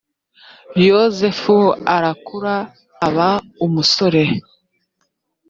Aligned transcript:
yozefu 0.87 1.55
arakura 1.95 2.55
aba 3.07 3.29
umusore 3.65 4.23